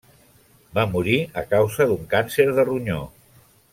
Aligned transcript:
Va 0.77 0.85
morir 0.93 1.17
a 1.41 1.43
causa 1.51 1.87
d'un 1.91 2.09
càncer 2.15 2.47
de 2.61 2.67
ronyó. 2.71 2.99